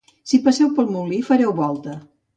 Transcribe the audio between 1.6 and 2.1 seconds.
volta.